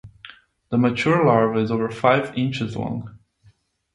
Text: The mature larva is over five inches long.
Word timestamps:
The 0.71 0.79
mature 0.79 1.23
larva 1.23 1.59
is 1.59 1.69
over 1.69 1.91
five 1.91 2.35
inches 2.35 2.75
long. 2.75 3.19